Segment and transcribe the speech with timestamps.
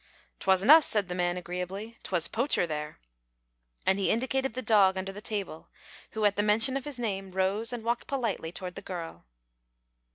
[0.39, 2.97] "'Twasn't us," said the man, agreeably, "'twas Poacher there,"
[3.85, 5.67] and he indicated the dog under the table,
[6.13, 9.25] who, at the mention of his name, rose and walked politely toward the little girl.